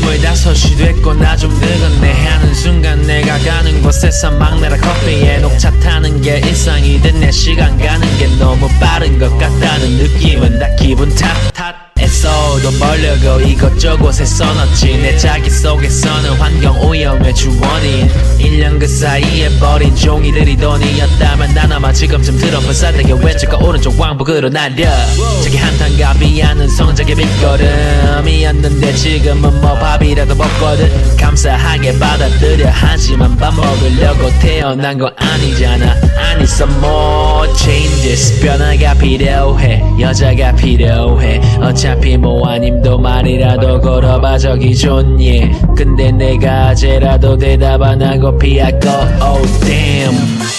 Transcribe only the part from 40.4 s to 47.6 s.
필요해. 어차피 뭐 아님도 말이라도 걸어봐 저기 좋니 근데 내가 아재라도